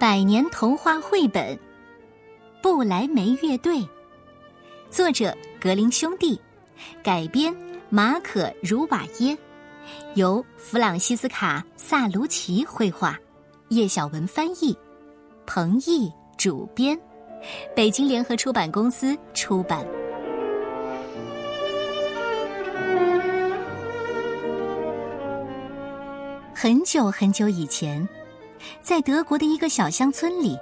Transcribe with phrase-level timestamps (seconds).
[0.00, 1.54] 百年童话绘本
[2.62, 3.76] 《布莱梅乐队》，
[4.90, 6.40] 作者格林兄弟，
[7.02, 7.54] 改编
[7.90, 9.36] 马可·茹瓦耶，
[10.14, 13.14] 由弗朗西斯卡·萨卢奇绘画，
[13.68, 14.74] 叶小文翻译，
[15.44, 16.98] 彭毅主编，
[17.76, 19.86] 北京联合出版公司出版。
[26.54, 28.08] 很久很久以前。
[28.82, 30.58] 在德国的一个小乡村里，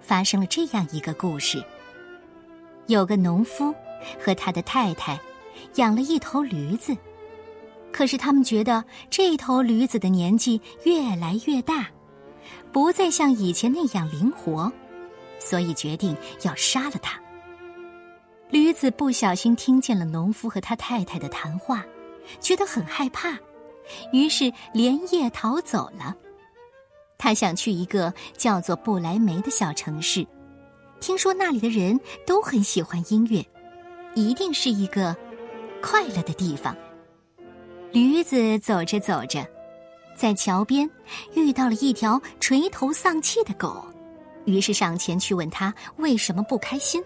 [0.00, 1.62] 发生了这样一个故事：
[2.86, 3.74] 有个农夫
[4.18, 5.18] 和他的太太
[5.76, 6.96] 养了一头驴子，
[7.92, 11.88] 可是他们觉得这头驴子的年纪越来越大，
[12.72, 14.70] 不再像以前那样灵活，
[15.38, 17.20] 所以决定要杀了它。
[18.50, 21.84] 驴子不小心听见了农夫和他太太的谈话，
[22.38, 23.38] 觉得很害怕，
[24.12, 26.14] 于是连夜逃走了。
[27.22, 30.26] 他想去一个叫做不来梅的小城市，
[30.98, 33.40] 听说那里的人都很喜欢音乐，
[34.16, 35.16] 一定是一个
[35.80, 36.76] 快乐的地方。
[37.92, 39.46] 驴子走着走着，
[40.16, 40.90] 在桥边
[41.34, 43.86] 遇到了一条垂头丧气的狗，
[44.44, 47.00] 于是上前去问他为什么不开心。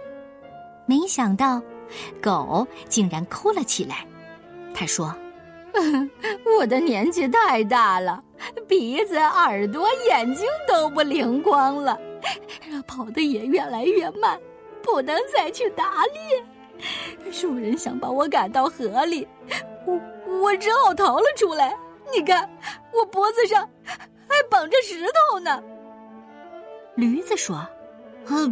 [0.87, 1.61] 没想到，
[2.22, 4.06] 狗竟然哭了起来。
[4.75, 5.14] 他说。
[6.58, 8.22] 我的年纪太大了，
[8.66, 11.98] 鼻子、耳朵、眼睛都不灵光了，
[12.86, 14.38] 跑得也越来越慢，
[14.82, 17.30] 不能再去打猎。
[17.30, 19.27] 主人想把我赶到河里，
[19.86, 20.00] 我
[20.41, 21.77] 我只好逃了出来。
[22.14, 22.48] 你看，
[22.92, 23.69] 我脖子上
[24.28, 25.62] 还绑着石头呢。
[26.94, 27.66] 驴子说：“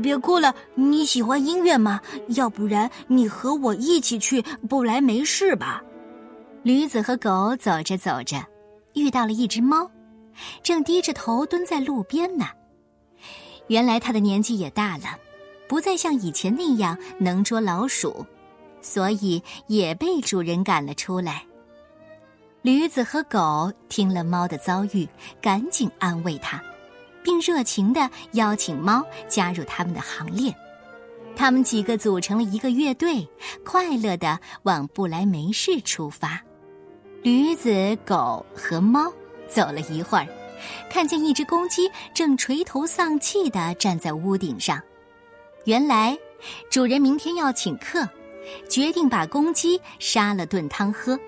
[0.03, 2.01] 别哭了，你喜欢音乐吗？
[2.37, 5.83] 要不然你和我一起去不来没事吧。”
[6.65, 8.43] 驴子和狗走着走着，
[8.95, 9.87] 遇到了一只猫，
[10.63, 12.47] 正低着头蹲在路边呢。
[13.67, 15.19] 原来它的年纪也大了，
[15.69, 18.25] 不再像以前那样能捉老鼠，
[18.81, 21.45] 所以也被主人赶了出来。
[22.63, 25.07] 驴子和狗听了猫的遭遇，
[25.43, 26.59] 赶紧安慰它，
[27.23, 30.55] 并热情的邀请猫加入他们的行列。
[31.37, 33.29] 他们几个组成了一个乐队，
[33.67, 36.43] 快乐的往不来梅市出发。
[37.25, 39.11] 驴子、狗和猫
[39.49, 40.29] 走了一会儿，
[40.91, 44.79] 看见一只公鸡正垂头丧气的站在屋顶上。
[45.65, 46.19] 原来，
[46.69, 48.07] 主人明天要请客，
[48.69, 51.19] 决定把公鸡杀了炖汤喝。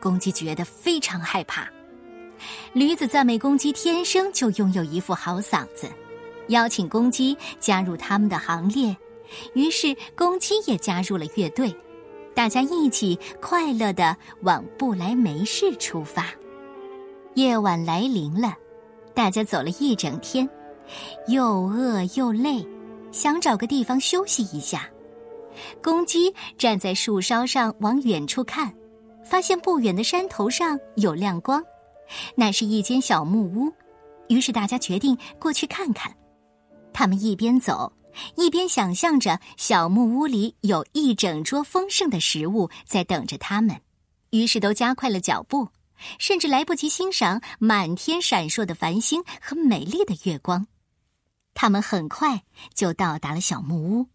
[0.00, 1.68] 公鸡觉得非常害怕。
[2.72, 5.86] 驴子赞美公鸡天生就拥有一副好嗓子，
[6.48, 8.96] 邀请公鸡加入他们的行列。
[9.52, 11.76] 于是，公鸡也加入了乐队。
[12.34, 16.26] 大家一起快乐的往不来梅市出发。
[17.34, 18.54] 夜晚来临了，
[19.14, 20.48] 大家走了一整天，
[21.28, 22.66] 又饿又累，
[23.12, 24.88] 想找个地方休息一下。
[25.82, 28.72] 公鸡站在树梢上往远处看，
[29.24, 31.62] 发现不远的山头上有亮光，
[32.34, 33.72] 那是一间小木屋。
[34.28, 36.12] 于是大家决定过去看看。
[36.92, 37.90] 他们一边走。
[38.36, 43.80] 一边想象着小木屋里有一整桌丰盛的食物在等着他们，
[44.30, 45.68] 于是都加快了脚步，
[46.18, 50.66] 甚至来不及欣赏满天闪烁的繁星和美丽的月光。
[51.54, 52.44] 他们很快
[52.74, 54.08] 就到达了小木屋，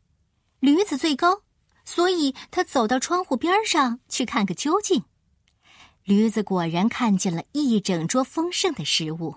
[0.60, 1.42] 驴子最高，
[1.86, 5.04] 所以他走到窗户边上去看个究竟。
[6.04, 9.36] 驴子果然看见了一整桌丰盛的食物，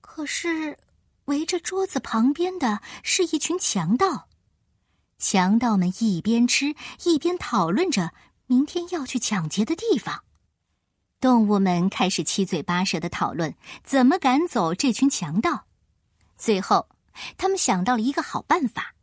[0.00, 0.78] 可是。
[1.26, 4.28] 围着桌子旁边的是一群强盗，
[5.18, 8.12] 强盗们一边吃一边讨论着
[8.46, 10.24] 明天要去抢劫的地方。
[11.20, 15.66] 动物们开始七嘴八舌的讨论怎么赶走这群强盗。
[16.36, 16.88] 最后，
[17.36, 18.94] 他们想到了一个好办法：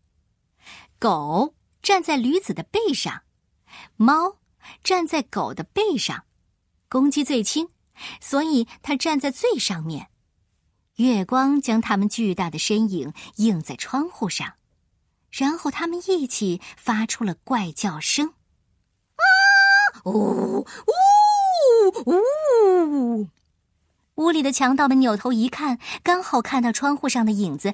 [1.00, 3.23] 狗站在驴子的背上，
[3.97, 4.38] 猫
[4.84, 6.23] 站在狗的背上，
[6.88, 7.69] 公鸡最轻，
[8.22, 10.11] 所以它站在最上面。
[10.97, 14.53] 月光将他们巨大的身影映在窗户上，
[15.31, 18.35] 然后他们一起发出了怪叫声
[19.17, 19.25] ：“啊，
[20.05, 20.66] 呜呜
[22.05, 23.28] 呜！”
[24.16, 27.73] 屋里的强盗们扭头一看，刚好看到窗户上的影子，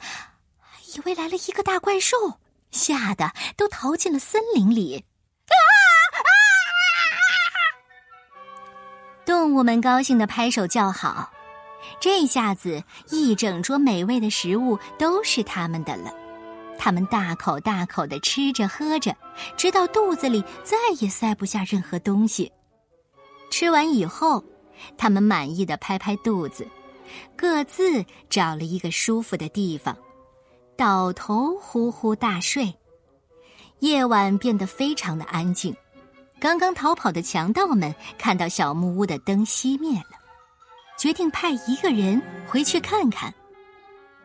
[0.95, 2.39] 以为来了一个大怪兽，
[2.71, 5.03] 吓得都逃进了森林里。
[9.25, 11.33] 动物们高兴的拍手叫好。
[11.99, 16.13] 这下子，一整桌美味的食物都是他们的了。
[16.77, 19.15] 他们大口大口的吃着喝着，
[19.57, 22.49] 直到肚子里再也塞不下任何东西。
[23.51, 24.43] 吃完以后，
[24.97, 26.65] 他们满意的拍拍肚子，
[27.35, 29.97] 各自找了一个舒服的地方，
[30.77, 32.73] 倒头呼呼大睡。
[33.79, 35.75] 夜晚变得非常的安静。
[36.39, 40.18] 刚刚逃跑的强盗们看到小木屋的灯熄灭了，
[40.99, 43.33] 决定派一个人回去看看。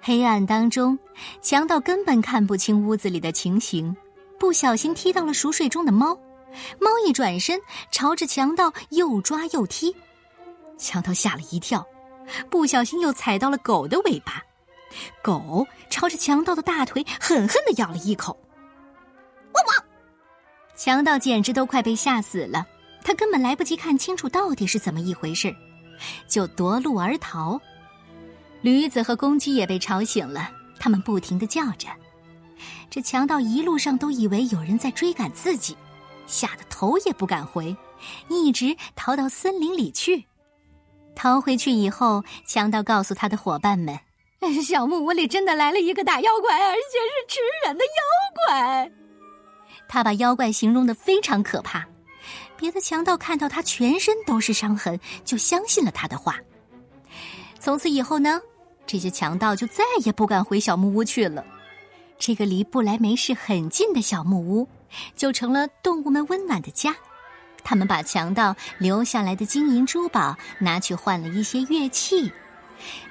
[0.01, 0.99] 黑暗当中，
[1.41, 3.97] 强盗根本看不清屋子里的情形，
[4.41, 6.19] 不小心踢到了熟睡中的猫。
[6.81, 7.61] 猫一转身，
[7.93, 9.95] 朝着强盗又抓又踢，
[10.77, 11.87] 强盗吓了一跳，
[12.51, 14.43] 不小心又踩到了狗的尾巴。
[15.23, 18.37] 狗朝着强盗的大腿狠狠的咬了一口。
[19.53, 19.85] 汪汪！
[20.75, 22.67] 强盗简直都快被吓死了，
[23.05, 25.55] 他根本来不及看清楚到底是怎么一回事，
[26.27, 27.61] 就夺路而逃。
[28.63, 31.89] 驴子和公鸡也被吵醒了，他们不停的叫着。
[32.91, 35.77] 这强盗一路上都以为有人在追赶自己，
[36.27, 37.77] 吓得头也不敢回，
[38.29, 40.25] 一直逃到森林里去。
[41.15, 43.99] 逃回去以后，强盗告诉他的伙伴们
[44.65, 48.91] ：“小木屋里真的来了一个大妖怪，而且是吃人的妖怪。”
[49.89, 51.87] 他把妖怪形容的非常可怕，
[52.57, 56.39] 别的强盗看到他全身都是伤痕，就相信了他的话。
[57.59, 58.41] 从此以后呢？
[58.87, 61.43] 这些强盗就再也不敢回小木屋去了。
[62.19, 64.69] 这个离不来梅市很近的小木屋，
[65.17, 66.95] 就成了动物们温暖的家。
[67.63, 72.31] 他们把强盗留下来的金银珠宝拿去换了一些乐器。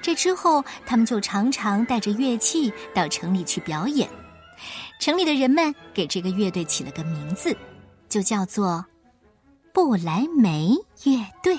[0.00, 4.08] 这之后，他们就常常带着乐器到城里去表演。
[5.00, 7.56] 城里的人们给这个乐队起了个名字，
[8.08, 8.86] 就叫做
[9.74, 10.68] “不来梅
[11.02, 11.58] 乐队”。